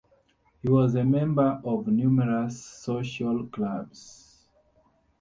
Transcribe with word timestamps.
He 0.63 0.67
was 0.67 0.95
a 0.95 1.03
member 1.03 1.61
of 1.63 1.85
numerous 1.85 2.65
social 2.65 3.45
clubs. 3.45 4.47